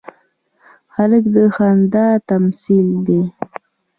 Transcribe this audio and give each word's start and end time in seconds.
هلک 0.95 1.23
د 1.35 1.35
خندا 1.55 2.07
تمثیل 2.29 2.87
دی. 3.07 3.21